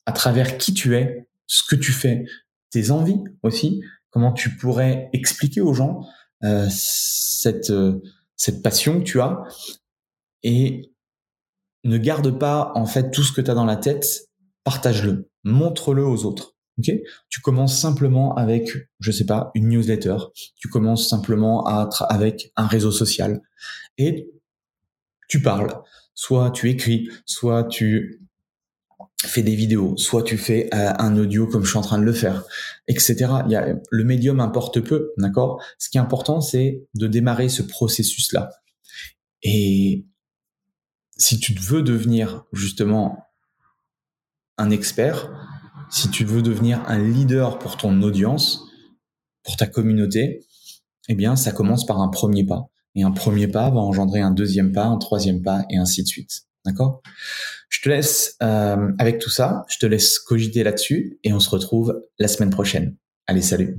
à 0.05 0.13
travers 0.13 0.59
qui 0.59 0.75
tu 0.75 0.95
es, 0.97 1.27
ce 1.47 1.63
que 1.65 1.77
tu 1.77 1.93
fais, 1.93 2.27
tes 2.71 2.91
envies 2.91 3.23
aussi, 3.43 3.83
comment 4.11 4.33
tu 4.33 4.57
pourrais 4.57 5.09
expliquer 5.15 5.61
aux 5.63 5.73
gens 5.73 6.07
euh, 6.45 6.67
cette 6.71 7.71
euh, 7.71 8.03
cette 8.37 8.63
passion 8.63 9.01
que 9.01 9.05
tu 9.05 9.21
as 9.21 9.43
et 10.43 10.93
ne 11.85 11.99
garde 11.99 12.39
pas 12.39 12.73
en 12.75 12.87
fait 12.87 13.11
tout 13.11 13.23
ce 13.23 13.33
que 13.33 13.41
tu 13.41 13.51
as 13.51 13.55
dans 13.55 13.65
la 13.65 13.77
tête 13.77 14.28
partage-le, 14.69 15.31
montre-le 15.45 16.05
aux 16.05 16.27
autres. 16.27 16.55
Tu 16.83 17.41
commences 17.43 17.81
simplement 17.81 18.35
avec, 18.35 18.69
je 19.01 19.11
sais 19.11 19.25
pas, 19.25 19.51
une 19.55 19.71
newsletter. 19.71 20.19
Tu 20.57 20.69
commences 20.69 21.09
simplement 21.09 21.65
avec 21.65 22.53
un 22.55 22.67
réseau 22.67 22.93
social 22.93 23.41
et 23.97 24.31
tu 25.27 25.41
parles. 25.41 25.73
Soit 26.13 26.51
tu 26.51 26.69
écris, 26.69 27.09
soit 27.25 27.65
tu 27.65 28.21
fais 29.25 29.43
des 29.43 29.55
vidéos, 29.55 29.97
soit 29.97 30.23
tu 30.23 30.37
fais 30.37 30.69
euh, 30.75 30.93
un 30.99 31.17
audio 31.17 31.47
comme 31.47 31.65
je 31.65 31.71
suis 31.71 31.79
en 31.79 31.83
train 31.83 31.99
de 31.99 32.05
le 32.05 32.13
faire, 32.13 32.45
etc. 32.89 33.17
Il 33.47 33.53
y 33.53 33.57
a, 33.57 33.75
le 33.91 34.05
médium 34.05 34.39
importe 34.39 34.81
peu, 34.81 35.13
d'accord? 35.17 35.63
Ce 35.79 35.89
qui 35.89 35.97
est 35.97 36.01
important, 36.03 36.43
c'est 36.43 36.85
de 36.95 37.07
démarrer 37.07 37.49
ce 37.49 37.63
processus-là. 37.63 38.51
Et 39.43 40.05
si 41.17 41.41
tu 41.41 41.55
veux 41.55 41.83
devenir 41.83 42.45
justement 42.53 43.28
un 44.59 44.71
expert, 44.71 45.31
si 45.91 46.11
tu 46.11 46.25
veux 46.25 46.43
devenir 46.43 46.83
un 46.87 46.99
leader 46.99 47.59
pour 47.59 47.77
ton 47.77 48.03
audience, 48.03 48.65
pour 49.43 49.57
ta 49.57 49.67
communauté, 49.67 50.45
eh 51.09 51.15
bien, 51.15 51.37
ça 51.37 51.53
commence 51.53 51.87
par 51.87 52.01
un 52.01 52.09
premier 52.09 52.45
pas. 52.45 52.69
Et 52.95 53.03
un 53.03 53.13
premier 53.13 53.49
pas 53.49 53.71
va 53.71 53.81
engendrer 53.81 54.21
un 54.21 54.31
deuxième 54.31 54.73
pas, 54.73 54.85
un 54.85 54.99
troisième 54.99 55.43
pas, 55.43 55.65
et 55.71 55.79
ainsi 55.79 56.03
de 56.03 56.09
suite. 56.09 56.43
D'accord? 56.67 57.03
Je 57.69 57.81
te 57.81 57.89
laisse 57.89 58.37
euh, 58.43 58.93
avec 58.99 59.19
tout 59.19 59.31
ça, 59.31 59.65
je 59.69 59.79
te 59.79 59.87
laisse 59.87 60.19
cogiter 60.19 60.65
là-dessus, 60.65 61.19
et 61.25 61.33
on 61.33 61.41
se 61.41 61.49
retrouve 61.49 62.03
la 62.19 62.29
semaine 62.29 62.51
prochaine. 62.51 62.97
Allez, 63.27 63.43
salut 63.43 63.79